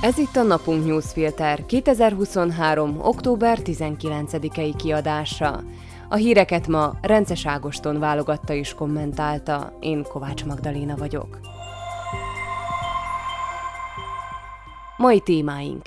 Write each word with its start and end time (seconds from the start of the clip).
Ez 0.00 0.18
itt 0.18 0.36
a 0.36 0.42
Napunk 0.42 0.86
Newsfilter 0.86 1.66
2023. 1.66 3.00
október 3.00 3.58
19-i 3.64 4.74
kiadása. 4.76 5.62
A 6.08 6.16
híreket 6.16 6.66
ma 6.66 6.92
Rences 7.02 7.46
Ágoston 7.46 7.98
válogatta 7.98 8.52
és 8.52 8.74
kommentálta, 8.74 9.76
én 9.80 10.02
Kovács 10.02 10.44
Magdaléna 10.44 10.96
vagyok. 10.96 11.38
Mai 14.96 15.20
témáink 15.20 15.82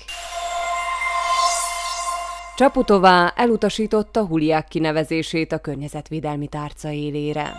Csaputová 2.55 3.34
elutasította 3.36 4.25
Huliák 4.25 4.68
kinevezését 4.68 5.52
a 5.52 5.57
környezetvédelmi 5.57 6.48
tárca 6.48 6.89
élére. 6.89 7.54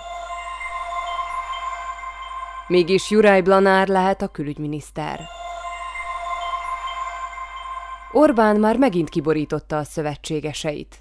Mégis 2.67 3.11
Juraj 3.11 3.41
Blanár 3.41 3.89
lehet 3.89 4.23
a 4.23 4.29
külügyminiszter. 4.29 5.41
Orbán 8.15 8.57
már 8.57 8.77
megint 8.77 9.09
kiborította 9.09 9.77
a 9.77 9.85
szövetségeseit. 9.85 10.99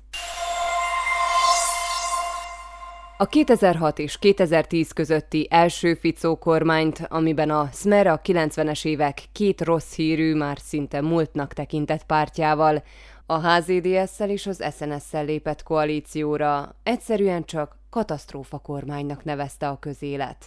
A 3.17 3.25
2006 3.25 3.99
és 3.99 4.17
2010 4.19 4.91
közötti 4.91 5.47
első 5.49 5.93
Ficó 5.93 6.37
kormányt, 6.37 7.05
amiben 7.09 7.49
a 7.49 7.69
Smer 7.73 8.07
a 8.07 8.21
90-es 8.21 8.85
évek 8.85 9.23
két 9.31 9.61
rossz 9.61 9.95
hírű, 9.95 10.35
már 10.35 10.57
szinte 10.59 11.01
múltnak 11.01 11.53
tekintett 11.53 12.03
pártjával, 12.03 12.83
a 13.25 13.47
HZDS-szel 13.47 14.29
és 14.29 14.47
az 14.47 14.63
SNS-szel 14.77 15.25
lépett 15.25 15.63
koalícióra, 15.63 16.75
egyszerűen 16.83 17.43
csak 17.43 17.77
katasztrófa 17.89 18.57
kormánynak 18.57 19.23
nevezte 19.23 19.67
a 19.67 19.79
közélet. 19.79 20.45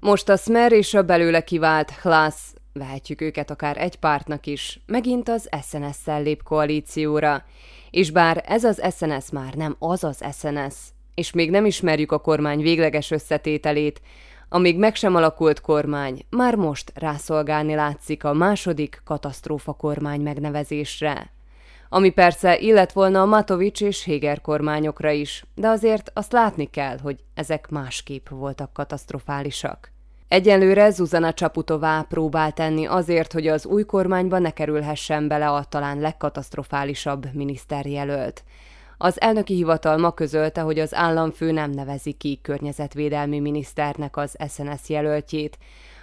Most 0.00 0.28
a 0.28 0.36
Smer 0.36 0.72
és 0.72 0.94
a 0.94 1.02
belőle 1.02 1.40
kivált 1.44 1.90
Hlász 1.90 2.54
vehetjük 2.78 3.20
őket 3.20 3.50
akár 3.50 3.76
egy 3.76 3.96
pártnak 3.96 4.46
is, 4.46 4.80
megint 4.86 5.28
az 5.28 5.48
SNS-szel 5.62 6.22
lép 6.22 6.42
koalícióra. 6.42 7.44
És 7.90 8.10
bár 8.10 8.44
ez 8.46 8.64
az 8.64 8.82
SNS 8.96 9.30
már 9.30 9.54
nem 9.54 9.76
az 9.78 10.04
az 10.04 10.24
SNS, 10.32 10.74
és 11.14 11.32
még 11.32 11.50
nem 11.50 11.66
ismerjük 11.66 12.12
a 12.12 12.18
kormány 12.18 12.60
végleges 12.60 13.10
összetételét, 13.10 14.00
amíg 14.48 14.78
meg 14.78 14.94
sem 14.94 15.14
alakult 15.14 15.60
kormány, 15.60 16.24
már 16.30 16.54
most 16.54 16.92
rászolgálni 16.94 17.74
látszik 17.74 18.24
a 18.24 18.32
második 18.32 19.00
katasztrófa 19.04 19.72
kormány 19.72 20.20
megnevezésre. 20.20 21.30
Ami 21.88 22.10
persze 22.10 22.58
illet 22.58 22.92
volna 22.92 23.20
a 23.20 23.26
Matovics 23.26 23.80
és 23.80 24.04
Héger 24.04 24.40
kormányokra 24.40 25.10
is, 25.10 25.44
de 25.54 25.68
azért 25.68 26.10
azt 26.14 26.32
látni 26.32 26.70
kell, 26.70 26.98
hogy 26.98 27.16
ezek 27.34 27.68
másképp 27.68 28.28
voltak 28.28 28.72
katasztrofálisak. 28.72 29.92
Egyenlőre 30.28 30.90
Zuzana 30.90 31.32
Csaputová 31.32 32.02
próbál 32.08 32.52
tenni 32.52 32.86
azért, 32.86 33.32
hogy 33.32 33.46
az 33.46 33.66
új 33.66 33.84
kormányba 33.84 34.38
ne 34.38 34.50
kerülhessen 34.50 35.28
bele 35.28 35.50
a 35.50 35.64
talán 35.64 35.98
legkatasztrofálisabb 35.98 37.26
miniszterjelölt. 37.32 38.44
Az 38.98 39.20
elnöki 39.20 39.54
hivatal 39.54 39.96
ma 39.96 40.12
közölte, 40.12 40.60
hogy 40.60 40.78
az 40.78 40.94
államfő 40.94 41.52
nem 41.52 41.70
nevezi 41.70 42.12
ki 42.12 42.38
környezetvédelmi 42.42 43.40
miniszternek 43.40 44.16
az 44.16 44.36
SNS 44.48 44.88
jelöltjét. 44.88 45.58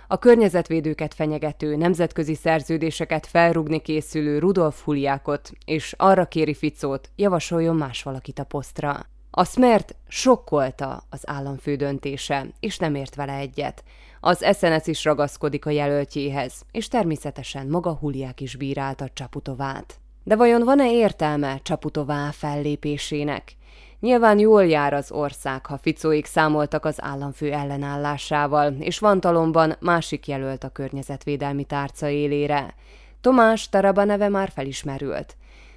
A 0.08 0.20
környezetvédőket 0.20 1.14
fenyegető 1.14 1.76
nemzetközi 1.76 2.36
szerződéseket 2.36 3.28
felrugni 3.28 3.80
készülő 3.80 4.40
Rudolf 4.40 4.84
Huliákot, 4.84 5.52
és 5.66 5.94
arra 5.98 6.26
kéri 6.26 6.54
Ficót, 6.54 7.10
javasoljon 7.16 7.76
más 7.76 8.04
valakit 8.04 8.40
a 8.40 8.44
posztra. 8.44 9.06
A 9.38 9.44
Smert 9.44 9.96
sokkolta 10.08 11.04
az 11.10 11.22
államfő 11.26 11.76
döntése, 11.76 12.46
és 12.60 12.78
nem 12.78 12.96
ért 12.96 13.16
vele 13.16 13.34
egyet. 13.34 13.84
Az 14.20 14.46
SNS 14.58 14.88
is 14.88 15.04
ragaszkodik 15.04 15.66
a 15.66 15.70
jelöltjéhez, 15.70 16.62
és 16.72 16.88
természetesen 16.88 17.68
maga 17.68 17.94
Huliák 17.94 18.42
is 18.42 18.56
bírálta 18.56 19.10
Csaputovát. 19.14 19.96
De 20.24 20.36
vajon 20.36 20.64
van-e 20.64 20.92
értelme 20.92 21.60
Csaputová 21.64 22.32
fellépésének? 22.32 23.56
Nyilván 24.00 24.40
jól 24.40 24.66
jár 24.66 24.94
az 24.94 25.12
ország, 25.12 25.66
ha 25.66 25.78
Ficóik 25.78 26.26
számoltak 26.26 26.86
az 26.86 27.04
államfő 27.04 27.52
ellenállásával, 27.52 28.76
és 28.80 29.00
van 29.00 29.20
talomban 29.20 29.76
másik 29.80 30.28
jelölt 30.28 30.64
a 30.64 30.70
környezetvédelmi 30.70 31.64
tárca 31.64 32.10
élére. 32.10 32.76
Tomás 33.22 33.70
Taraba 33.70 34.04
neve 34.04 34.30
már 34.30 34.50
felismerült 34.50 35.36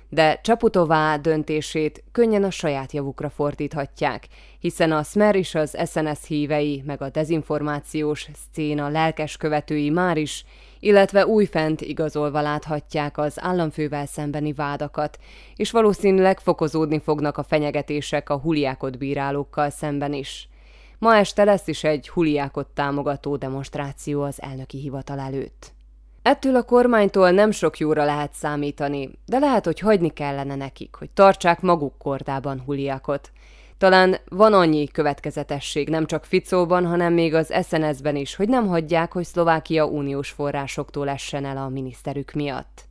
de 0.08 0.40
Csaputová 0.42 1.16
döntését 1.16 2.04
könnyen 2.12 2.44
a 2.44 2.50
saját 2.50 2.92
javukra 2.92 3.30
fordíthatják, 3.30 4.28
hiszen 4.58 4.92
a 4.92 5.02
Smer 5.02 5.34
és 5.34 5.54
az 5.54 5.76
SNS 5.86 6.26
hívei, 6.26 6.82
meg 6.86 7.02
a 7.02 7.10
dezinformációs 7.10 8.28
szcéna 8.34 8.88
lelkes 8.88 9.36
követői 9.36 9.90
már 9.90 10.16
is, 10.16 10.44
illetve 10.80 11.26
újfent 11.26 11.80
igazolva 11.80 12.40
láthatják 12.40 13.18
az 13.18 13.40
államfővel 13.40 14.06
szembeni 14.06 14.52
vádakat, 14.52 15.18
és 15.56 15.70
valószínűleg 15.70 16.40
fokozódni 16.40 16.98
fognak 16.98 17.38
a 17.38 17.42
fenyegetések 17.42 18.30
a 18.30 18.38
huliákot 18.38 18.98
bírálókkal 18.98 19.70
szemben 19.70 20.12
is. 20.12 20.48
Ma 20.98 21.16
este 21.16 21.44
lesz 21.44 21.66
is 21.66 21.84
egy 21.84 22.08
huliákot 22.08 22.66
támogató 22.66 23.36
demonstráció 23.36 24.22
az 24.22 24.42
elnöki 24.42 24.78
hivatal 24.78 25.18
előtt. 25.18 25.76
Ettől 26.28 26.56
a 26.56 26.62
kormánytól 26.62 27.30
nem 27.30 27.50
sok 27.50 27.78
jóra 27.78 28.04
lehet 28.04 28.32
számítani, 28.32 29.10
de 29.26 29.38
lehet, 29.38 29.64
hogy 29.64 29.78
hagyni 29.78 30.08
kellene 30.08 30.54
nekik, 30.54 30.94
hogy 30.94 31.10
tartsák 31.10 31.60
maguk 31.60 31.98
kordában 31.98 32.62
Huliakot. 32.66 33.30
Talán 33.78 34.16
van 34.28 34.52
annyi 34.52 34.88
következetesség 34.88 35.88
nem 35.88 36.06
csak 36.06 36.24
Ficóban, 36.24 36.86
hanem 36.86 37.12
még 37.12 37.34
az 37.34 37.54
SNS-ben 37.68 38.16
is, 38.16 38.34
hogy 38.34 38.48
nem 38.48 38.66
hagyják, 38.66 39.12
hogy 39.12 39.24
Szlovákia 39.24 39.86
uniós 39.86 40.30
forrásoktól 40.30 41.08
essen 41.08 41.44
el 41.44 41.56
a 41.56 41.68
miniszterük 41.68 42.32
miatt. 42.32 42.84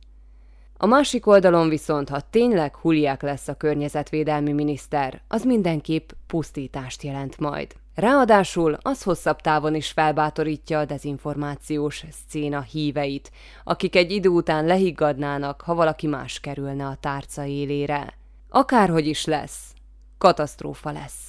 A 0.76 0.86
másik 0.86 1.26
oldalon 1.26 1.68
viszont, 1.68 2.08
ha 2.08 2.20
tényleg 2.30 2.76
Huliák 2.76 3.22
lesz 3.22 3.48
a 3.48 3.54
környezetvédelmi 3.54 4.52
miniszter, 4.52 5.20
az 5.28 5.42
mindenképp 5.42 6.10
pusztítást 6.26 7.02
jelent 7.02 7.38
majd. 7.38 7.74
Ráadásul 7.98 8.78
az 8.82 9.02
hosszabb 9.02 9.40
távon 9.40 9.74
is 9.74 9.90
felbátorítja 9.90 10.78
a 10.78 10.84
dezinformációs 10.84 12.04
szcéna 12.10 12.60
híveit, 12.60 13.30
akik 13.64 13.96
egy 13.96 14.10
idő 14.10 14.28
után 14.28 14.66
lehiggadnának, 14.66 15.60
ha 15.60 15.74
valaki 15.74 16.06
más 16.06 16.40
kerülne 16.40 16.86
a 16.86 16.96
tárca 17.00 17.44
élére. 17.44 18.14
Akárhogy 18.48 19.06
is 19.06 19.24
lesz, 19.24 19.72
katasztrófa 20.18 20.90
lesz. 20.90 21.26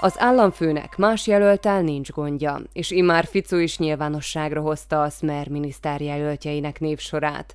Az 0.00 0.14
államfőnek 0.18 0.96
más 0.96 1.26
jelöltel 1.26 1.82
nincs 1.82 2.10
gondja, 2.10 2.60
és 2.72 2.90
immár 2.90 3.24
Fico 3.24 3.56
is 3.56 3.78
nyilvánosságra 3.78 4.60
hozta 4.60 5.02
a 5.02 5.10
Smer 5.10 5.48
miniszter 5.48 6.00
jelöltjeinek 6.00 6.80
névsorát. 6.80 7.54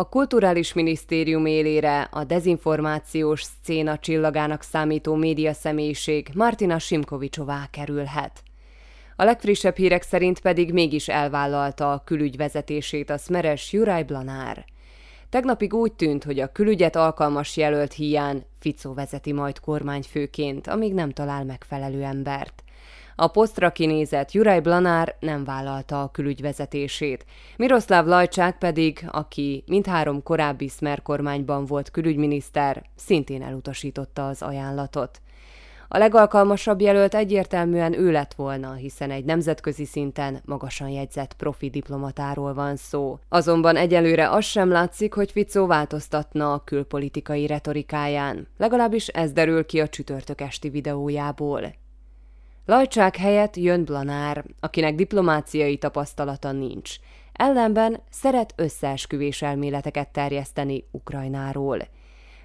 A 0.00 0.08
Kulturális 0.08 0.72
Minisztérium 0.72 1.46
élére 1.46 2.00
a 2.00 2.24
dezinformációs 2.24 3.42
szcéna 3.42 3.98
csillagának 3.98 4.62
számító 4.62 5.14
média 5.14 5.52
személyiség 5.52 6.28
Martina 6.34 6.78
Simkovicsová 6.78 7.68
kerülhet. 7.70 8.42
A 9.16 9.24
legfrissebb 9.24 9.76
hírek 9.76 10.02
szerint 10.02 10.40
pedig 10.40 10.72
mégis 10.72 11.08
elvállalta 11.08 11.92
a 11.92 12.02
külügy 12.04 12.36
vezetését 12.36 13.10
a 13.10 13.18
szmeres 13.18 13.72
Juraj 13.72 14.02
Blanár. 14.02 14.64
Tegnapig 15.28 15.74
úgy 15.74 15.92
tűnt, 15.92 16.24
hogy 16.24 16.40
a 16.40 16.52
külügyet 16.52 16.96
alkalmas 16.96 17.56
jelölt 17.56 17.92
hiány 17.92 18.44
Fico 18.58 18.94
vezeti 18.94 19.32
majd 19.32 19.58
kormányfőként, 19.58 20.66
amíg 20.66 20.94
nem 20.94 21.10
talál 21.10 21.44
megfelelő 21.44 22.02
embert. 22.02 22.62
A 23.22 23.26
posztra 23.26 23.70
kinézett 23.70 24.32
Juraj 24.32 24.60
Blanár 24.60 25.16
nem 25.20 25.44
vállalta 25.44 26.02
a 26.02 26.10
külügy 26.10 26.40
vezetését. 26.40 27.24
Miroslav 27.56 28.06
Lajcsák 28.06 28.58
pedig, 28.58 29.06
aki 29.10 29.64
mindhárom 29.66 30.22
korábbi 30.22 30.68
Smer 30.68 31.02
kormányban 31.02 31.64
volt 31.64 31.90
külügyminiszter, 31.90 32.82
szintén 32.96 33.42
elutasította 33.42 34.26
az 34.26 34.42
ajánlatot. 34.42 35.20
A 35.88 35.98
legalkalmasabb 35.98 36.80
jelölt 36.80 37.14
egyértelműen 37.14 37.98
ő 37.98 38.10
lett 38.10 38.34
volna, 38.34 38.72
hiszen 38.72 39.10
egy 39.10 39.24
nemzetközi 39.24 39.84
szinten 39.84 40.40
magasan 40.44 40.88
jegyzett 40.88 41.34
profi 41.34 41.70
diplomatáról 41.70 42.54
van 42.54 42.76
szó. 42.76 43.18
Azonban 43.28 43.76
egyelőre 43.76 44.30
az 44.30 44.44
sem 44.44 44.70
látszik, 44.70 45.14
hogy 45.14 45.30
Ficó 45.30 45.66
változtatna 45.66 46.52
a 46.52 46.64
külpolitikai 46.64 47.46
retorikáján. 47.46 48.46
Legalábbis 48.56 49.06
ez 49.06 49.32
derül 49.32 49.66
ki 49.66 49.80
a 49.80 49.88
csütörtök 49.88 50.40
esti 50.40 50.68
videójából. 50.68 51.78
Lajcsák 52.66 53.16
helyett 53.16 53.56
jön 53.56 53.84
Blanár, 53.84 54.44
akinek 54.60 54.94
diplomáciai 54.94 55.76
tapasztalata 55.76 56.52
nincs. 56.52 56.94
Ellenben 57.32 58.00
szeret 58.10 58.52
összeesküvés 58.56 59.42
elméleteket 59.42 60.08
terjeszteni 60.08 60.84
Ukrajnáról. 60.90 61.78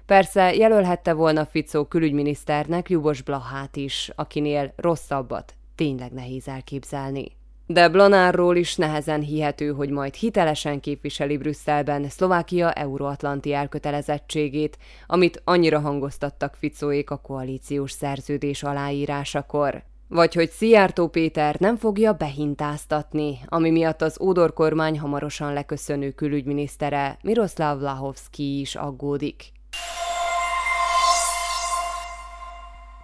Persze 0.06 0.54
jelölhette 0.54 1.12
volna 1.12 1.44
Ficó 1.44 1.84
külügyminiszternek 1.84 2.90
Jubos 2.90 3.22
Blahát 3.22 3.76
is, 3.76 4.10
akinél 4.14 4.72
rosszabbat 4.76 5.54
tényleg 5.74 6.12
nehéz 6.12 6.48
elképzelni. 6.48 7.26
De 7.66 7.88
Blanárról 7.88 8.56
is 8.56 8.76
nehezen 8.76 9.20
hihető, 9.20 9.72
hogy 9.72 9.90
majd 9.90 10.14
hitelesen 10.14 10.80
képviseli 10.80 11.36
Brüsszelben 11.36 12.08
Szlovákia 12.08 12.72
euróatlanti 12.72 13.52
elkötelezettségét, 13.52 14.78
amit 15.06 15.40
annyira 15.44 15.80
hangoztattak 15.80 16.54
Ficóék 16.54 17.10
a 17.10 17.16
koalíciós 17.16 17.90
szerződés 17.90 18.62
aláírásakor. 18.62 19.84
Vagy 20.08 20.34
hogy 20.34 20.50
Szijjártó 20.50 21.08
Péter 21.08 21.56
nem 21.58 21.76
fogja 21.76 22.12
behintáztatni, 22.12 23.38
ami 23.46 23.70
miatt 23.70 24.02
az 24.02 24.20
Ódor 24.20 24.52
kormány 24.52 24.98
hamarosan 24.98 25.52
leköszönő 25.52 26.10
külügyminisztere 26.10 27.18
Miroslav 27.22 27.80
Lahovski 27.80 28.60
is 28.60 28.74
aggódik. 28.74 29.54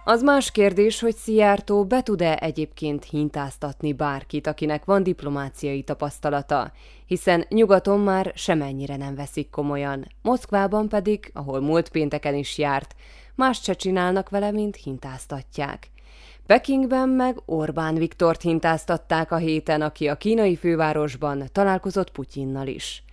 Az 0.05 0.21
más 0.21 0.51
kérdés, 0.51 0.99
hogy 0.99 1.15
Szijjártó 1.15 1.85
be 1.85 2.01
tud-e 2.01 2.37
egyébként 2.37 3.03
hintáztatni 3.03 3.93
bárkit, 3.93 4.47
akinek 4.47 4.85
van 4.85 5.03
diplomáciai 5.03 5.83
tapasztalata, 5.83 6.71
hiszen 7.05 7.45
nyugaton 7.49 7.99
már 7.99 8.31
semennyire 8.35 8.97
nem 8.97 9.15
veszik 9.15 9.49
komolyan, 9.49 10.07
Moszkvában 10.21 10.89
pedig, 10.89 11.31
ahol 11.33 11.61
múlt 11.61 11.89
pénteken 11.89 12.35
is 12.35 12.57
járt, 12.57 12.95
más 13.35 13.61
se 13.61 13.73
csinálnak 13.73 14.29
vele, 14.29 14.51
mint 14.51 14.75
hintáztatják. 14.75 15.92
Pekingben 16.45 17.09
meg 17.09 17.37
Orbán 17.45 17.95
Viktort 17.95 18.41
hintáztatták 18.41 19.31
a 19.31 19.35
héten, 19.35 19.81
aki 19.81 20.07
a 20.07 20.15
kínai 20.15 20.55
fővárosban 20.55 21.43
találkozott 21.51 22.11
Putyinnal 22.11 22.67
is. 22.67 23.03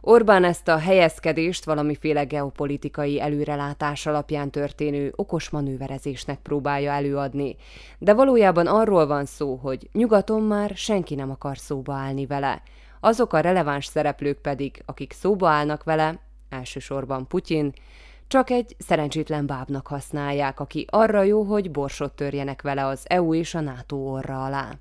Orbán 0.00 0.44
ezt 0.44 0.68
a 0.68 0.78
helyezkedést 0.78 1.64
valamiféle 1.64 2.24
geopolitikai 2.24 3.20
előrelátás 3.20 4.06
alapján 4.06 4.50
történő 4.50 5.12
okos 5.16 5.48
manőverezésnek 5.48 6.38
próbálja 6.38 6.92
előadni, 6.92 7.56
de 7.98 8.14
valójában 8.14 8.66
arról 8.66 9.06
van 9.06 9.24
szó, 9.24 9.54
hogy 9.54 9.88
nyugaton 9.92 10.42
már 10.42 10.72
senki 10.74 11.14
nem 11.14 11.30
akar 11.30 11.58
szóba 11.58 11.92
állni 11.92 12.26
vele. 12.26 12.62
Azok 13.00 13.32
a 13.32 13.40
releváns 13.40 13.86
szereplők 13.86 14.38
pedig, 14.38 14.82
akik 14.86 15.12
szóba 15.12 15.48
állnak 15.48 15.84
vele, 15.84 16.18
elsősorban 16.48 17.26
Putyin, 17.26 17.72
csak 18.30 18.50
egy 18.50 18.76
szerencsétlen 18.78 19.46
bábnak 19.46 19.86
használják, 19.86 20.60
aki 20.60 20.86
arra 20.90 21.22
jó, 21.22 21.42
hogy 21.42 21.70
borsot 21.70 22.12
törjenek 22.12 22.62
vele 22.62 22.86
az 22.86 23.04
EU 23.08 23.34
és 23.34 23.54
a 23.54 23.60
NATO 23.60 23.96
orra 23.96 24.44
alá. 24.44 24.78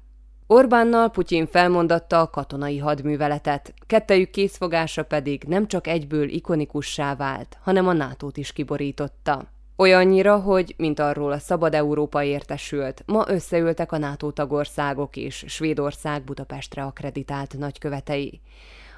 Orbánnal 0.47 1.09
Putyin 1.09 1.47
felmondatta 1.47 2.19
a 2.19 2.29
katonai 2.29 2.77
hadműveletet, 2.77 3.73
kettejük 3.87 4.29
készfogása 4.29 5.03
pedig 5.03 5.43
nem 5.43 5.67
csak 5.67 5.87
egyből 5.87 6.29
ikonikussá 6.29 7.15
vált, 7.15 7.57
hanem 7.61 7.87
a 7.87 7.93
nato 7.93 8.29
is 8.33 8.53
kiborította. 8.53 9.43
Olyannyira, 9.75 10.39
hogy, 10.39 10.73
mint 10.77 10.99
arról 10.99 11.31
a 11.31 11.39
Szabad 11.39 11.73
Európa 11.73 12.23
értesült, 12.23 13.03
ma 13.05 13.23
összeültek 13.27 13.91
a 13.91 13.97
NATO 13.97 14.31
tagországok 14.31 15.15
és 15.15 15.45
Svédország 15.47 16.23
Budapestre 16.23 16.83
akreditált 16.83 17.57
nagykövetei. 17.57 18.41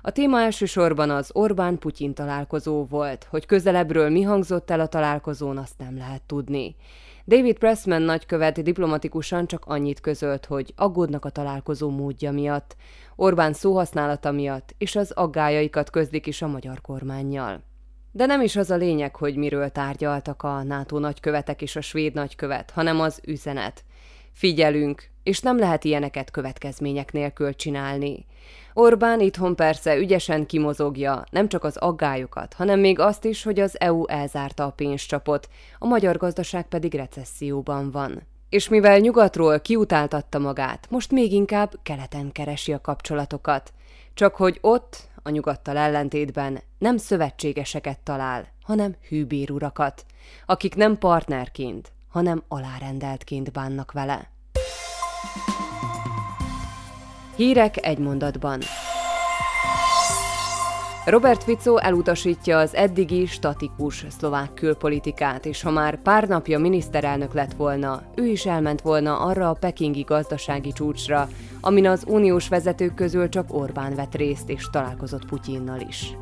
A 0.02 0.12
téma 0.12 0.40
elsősorban 0.40 1.10
az 1.10 1.30
Orbán-Putyin 1.34 2.14
találkozó 2.14 2.86
volt, 2.86 3.28
hogy 3.30 3.46
közelebbről 3.46 4.10
mi 4.10 4.22
hangzott 4.22 4.70
el 4.70 4.80
a 4.80 4.88
találkozón, 4.88 5.58
azt 5.58 5.78
nem 5.78 5.98
lehet 5.98 6.22
tudni. 6.22 6.76
David 7.26 7.58
Pressman 7.58 8.02
nagykövet 8.02 8.64
diplomatikusan 8.64 9.48
csak 9.48 9.66
annyit 9.66 10.00
közölt, 10.00 10.46
hogy 10.46 10.74
aggódnak 10.76 11.26
a 11.26 11.30
találkozó 11.30 11.90
módja 11.90 12.32
miatt, 12.32 12.76
Orbán 13.16 13.54
szóhasználata 13.54 14.32
miatt, 14.32 14.76
és 14.78 14.96
az 14.96 15.12
aggájaikat 15.12 15.90
közlik 15.90 16.28
is 16.28 16.42
a 16.42 16.48
magyar 16.48 16.82
kormányjal. 16.82 17.64
De 18.12 18.26
nem 18.26 18.42
is 18.42 18.56
az 18.56 18.70
a 18.70 18.76
lényeg, 18.76 19.16
hogy 19.16 19.36
miről 19.36 19.70
tárgyaltak 19.70 20.44
a 20.44 20.64
NATO 20.64 21.00
nagykövetek 21.00 21.62
és 21.62 21.76
a 21.76 21.82
svéd 21.82 22.14
nagykövet, 22.14 22.72
hanem 22.72 23.00
az 23.00 23.22
üzenet. 23.26 23.84
Figyelünk, 24.32 25.11
és 25.24 25.40
nem 25.40 25.60
lehet 25.60 25.84
ilyeneket 25.84 26.32
következmények 26.32 27.12
nélkül 27.12 27.56
csinálni. 27.56 28.26
Orbán 28.74 29.20
itthon 29.20 29.56
persze 29.56 29.98
ügyesen 29.98 30.46
kimozogja 30.46 31.24
nem 31.32 31.48
csak 31.48 31.64
az 31.64 31.78
aggályokat, 31.78 32.54
hanem 32.54 32.80
még 32.80 33.00
azt 33.00 33.26
is, 33.26 33.44
hogy 33.44 33.60
az 33.60 33.80
EU 33.80 34.08
elzárta 34.08 34.66
a 34.66 34.72
pénzcsapot, 34.72 35.50
a 35.80 35.86
magyar 35.86 36.18
gazdaság 36.18 36.68
pedig 36.68 36.94
recesszióban 36.94 37.92
van. 37.92 38.22
És 38.50 38.70
mivel 38.70 39.00
nyugatról 39.00 39.60
kiutáltatta 39.60 40.40
magát, 40.40 40.88
most 40.90 41.12
még 41.12 41.32
inkább 41.32 41.74
keleten 41.84 42.32
keresi 42.32 42.74
a 42.74 42.82
kapcsolatokat. 42.82 43.74
Csak 44.14 44.36
hogy 44.36 44.58
ott, 44.62 45.10
a 45.24 45.30
nyugattal 45.30 45.78
ellentétben 45.78 46.60
nem 46.78 46.98
szövetségeseket 46.98 48.00
talál, 48.00 48.48
hanem 48.64 48.96
hűbérurakat, 49.08 50.06
akik 50.46 50.76
nem 50.76 50.98
partnerként, 50.98 51.92
hanem 52.08 52.44
alárendeltként 52.48 53.52
bánnak 53.52 53.92
vele. 53.92 54.31
Hírek 57.42 57.86
egy 57.86 57.98
mondatban. 57.98 58.60
Robert 61.06 61.44
Fico 61.44 61.78
elutasítja 61.78 62.58
az 62.58 62.76
eddigi 62.76 63.26
statikus 63.26 64.06
szlovák 64.10 64.54
külpolitikát, 64.54 65.46
és 65.46 65.62
ha 65.62 65.72
már 65.72 66.02
pár 66.02 66.28
napja 66.28 66.60
miniszterelnök 66.60 67.34
lett 67.34 67.54
volna, 67.54 68.02
ő 68.16 68.26
is 68.26 68.46
elment 68.46 68.82
volna 68.82 69.20
arra 69.20 69.50
a 69.50 69.58
pekingi 69.60 70.02
gazdasági 70.02 70.72
csúcsra, 70.72 71.28
amin 71.62 71.88
az 71.88 72.04
uniós 72.08 72.48
vezetők 72.48 72.94
közül 72.94 73.30
csak 73.30 73.54
Orbán 73.54 73.96
vett 73.96 74.16
részt 74.16 74.50
és 74.50 74.70
találkozott 74.72 75.26
Putyinnal 75.26 75.80
is. 75.80 76.16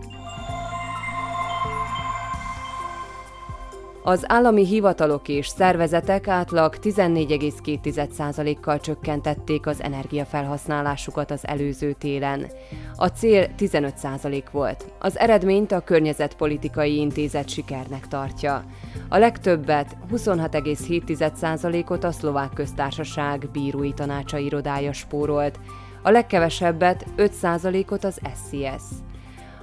Az 4.04 4.24
állami 4.28 4.66
hivatalok 4.66 5.28
és 5.28 5.48
szervezetek 5.48 6.28
átlag 6.28 6.76
14,2%-kal 6.82 8.80
csökkentették 8.80 9.68
az 9.68 9.82
energiafelhasználásukat 9.82 11.32
az 11.32 11.48
előző 11.48 11.92
télen. 11.92 12.48
A 12.96 13.08
cél 13.08 13.48
15% 13.58 14.44
volt. 14.52 14.86
Az 15.00 15.18
eredményt 15.18 15.72
a 15.72 15.80
Környezetpolitikai 15.80 16.98
Intézet 16.98 17.50
sikernek 17.50 18.08
tartja. 18.08 18.64
A 19.10 19.18
legtöbbet, 19.18 19.98
26,7%-ot 20.12 22.04
a 22.04 22.12
Szlovák 22.12 22.54
Köztársaság 22.54 23.50
bírói 23.52 23.94
tanácsa 23.94 24.38
irodája 24.38 24.94
spórolt, 24.94 25.60
a 26.04 26.10
legkevesebbet 26.10 27.06
5%-ot 27.18 28.04
az 28.04 28.20
SCS. 28.36 28.84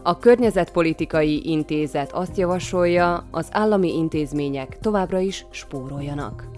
A 0.07 0.19
Környezetpolitikai 0.19 1.51
Intézet 1.51 2.13
azt 2.13 2.37
javasolja, 2.37 3.27
az 3.31 3.49
állami 3.51 3.97
intézmények 3.97 4.79
továbbra 4.79 5.19
is 5.19 5.47
spóroljanak. 5.51 6.56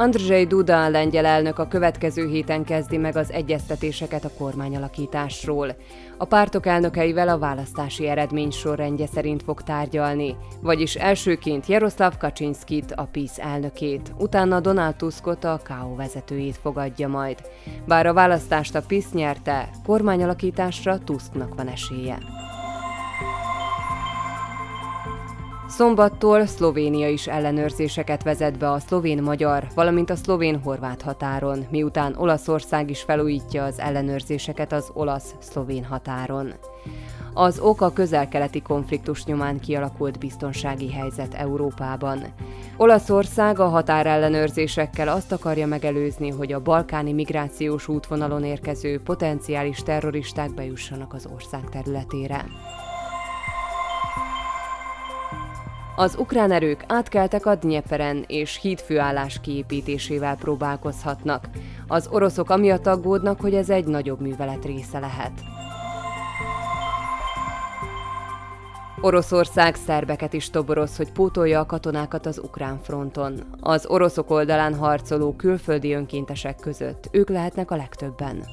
Andrzej 0.00 0.44
Duda 0.44 0.88
lengyel 0.88 1.26
elnök 1.26 1.58
a 1.58 1.68
következő 1.68 2.28
héten 2.28 2.64
kezdi 2.64 2.96
meg 2.96 3.16
az 3.16 3.32
egyeztetéseket 3.32 4.24
a 4.24 4.30
kormányalakításról. 4.38 5.76
A 6.18 6.24
pártok 6.24 6.66
elnökeivel 6.66 7.28
a 7.28 7.38
választási 7.38 8.06
eredmény 8.06 8.50
sorrendje 8.50 9.06
szerint 9.06 9.42
fog 9.42 9.62
tárgyalni, 9.62 10.36
vagyis 10.62 10.94
elsőként 10.94 11.66
Jaroszláv 11.66 12.16
Kaczynszkit, 12.16 12.92
a 12.92 13.08
PISZ 13.12 13.38
elnökét, 13.38 14.12
utána 14.18 14.60
Donald 14.60 14.96
Tuskot, 14.96 15.44
a 15.44 15.60
KO 15.68 15.94
vezetőjét 15.94 16.56
fogadja 16.56 17.08
majd. 17.08 17.38
Bár 17.86 18.06
a 18.06 18.12
választást 18.12 18.74
a 18.74 18.82
PISZ 18.82 19.12
nyerte, 19.12 19.68
kormányalakításra 19.86 20.98
Tusknak 20.98 21.54
van 21.54 21.68
esélye. 21.68 22.39
Szombattól 25.70 26.46
Szlovénia 26.46 27.08
is 27.08 27.26
ellenőrzéseket 27.26 28.22
vezet 28.22 28.58
be 28.58 28.70
a 28.70 28.78
szlovén-magyar, 28.78 29.66
valamint 29.74 30.10
a 30.10 30.16
szlovén-horvát 30.16 31.02
határon, 31.02 31.66
miután 31.70 32.14
Olaszország 32.16 32.90
is 32.90 33.02
felújítja 33.02 33.64
az 33.64 33.78
ellenőrzéseket 33.78 34.72
az 34.72 34.90
olasz-szlovén 34.92 35.84
határon. 35.84 36.52
Az 37.34 37.58
ok 37.58 37.80
a 37.80 37.92
közel-keleti 37.92 38.62
konfliktus 38.62 39.24
nyomán 39.24 39.60
kialakult 39.60 40.18
biztonsági 40.18 40.92
helyzet 40.92 41.34
Európában. 41.34 42.22
Olaszország 42.76 43.58
a 43.58 43.68
határellenőrzésekkel 43.68 45.08
azt 45.08 45.32
akarja 45.32 45.66
megelőzni, 45.66 46.30
hogy 46.30 46.52
a 46.52 46.62
balkáni 46.62 47.12
migrációs 47.12 47.88
útvonalon 47.88 48.44
érkező 48.44 49.00
potenciális 49.00 49.82
terroristák 49.82 50.54
bejussanak 50.54 51.14
az 51.14 51.28
ország 51.32 51.68
területére. 51.68 52.44
Az 56.00 56.16
ukrán 56.18 56.52
erők 56.52 56.84
átkeltek 56.86 57.46
a 57.46 57.54
Dnyeperen 57.54 58.24
és 58.26 58.58
hídfőállás 58.60 59.40
kiépítésével 59.40 60.36
próbálkozhatnak. 60.36 61.48
Az 61.86 62.08
oroszok 62.10 62.50
amiatt 62.50 62.86
aggódnak, 62.86 63.40
hogy 63.40 63.54
ez 63.54 63.70
egy 63.70 63.84
nagyobb 63.84 64.20
művelet 64.20 64.64
része 64.64 64.98
lehet. 64.98 65.32
Oroszország 69.00 69.74
szerbeket 69.74 70.32
is 70.32 70.50
toboroz, 70.50 70.96
hogy 70.96 71.12
pótolja 71.12 71.60
a 71.60 71.66
katonákat 71.66 72.26
az 72.26 72.38
ukrán 72.38 72.78
fronton. 72.82 73.40
Az 73.60 73.86
oroszok 73.86 74.30
oldalán 74.30 74.74
harcoló 74.74 75.34
külföldi 75.36 75.92
önkéntesek 75.92 76.56
között 76.56 77.08
ők 77.10 77.28
lehetnek 77.28 77.70
a 77.70 77.76
legtöbben. 77.76 78.44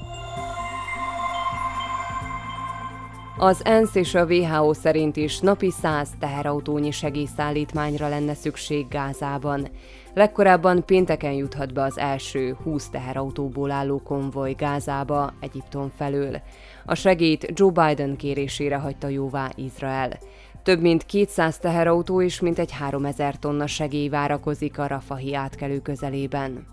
Az 3.40 3.66
ENSZ 3.66 3.96
és 3.96 4.16
a 4.16 4.26
WHO 4.26 4.74
szerint 4.74 5.16
is 5.18 5.40
napi 5.40 5.72
100 5.72 6.10
teherautónyi 6.20 6.92
segélyszállítmányra 6.92 8.08
lenne 8.08 8.34
szükség 8.34 8.88
Gázában. 8.88 9.68
Legkorábban 10.14 10.86
pénteken 10.86 11.32
juthat 11.32 11.74
be 11.74 11.82
az 11.82 11.98
első 11.98 12.58
20 12.64 12.90
teherautóból 12.90 13.72
álló 13.72 14.02
konvoj 14.04 14.54
Gázába, 14.54 15.34
Egyiptom 15.40 15.92
felől. 15.98 16.42
A 16.86 16.96
segélyt 16.96 17.52
Joe 17.54 17.72
Biden 17.72 18.16
kérésére 18.16 18.78
hagyta 18.78 19.08
jóvá 19.08 19.50
Izrael. 19.56 20.18
Több 20.64 20.82
mint 20.82 21.06
200 21.06 21.58
teherautó 21.58 22.22
és 22.22 22.40
mintegy 22.40 22.72
3000 22.72 23.36
tonna 23.36 23.68
segély 23.68 24.08
várakozik 24.10 24.80
a 24.80 24.88
Rafahi 24.88 25.36
átkelő 25.36 25.80
közelében. 25.80 26.66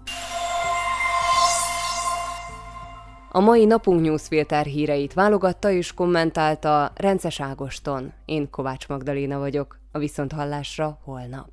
A 3.37 3.41
mai 3.41 3.65
napunk 3.65 4.01
newsfilter 4.01 4.67
híreit 4.67 5.13
válogatta 5.13 5.71
és 5.71 5.93
kommentálta 5.93 6.93
Rences 6.95 7.41
Ágoston. 7.41 8.13
Én 8.25 8.51
Kovács 8.51 8.89
Magdaléna 8.89 9.39
vagyok. 9.39 9.79
A 9.93 9.99
viszonthallásra 9.99 10.99
holnap. 11.05 11.49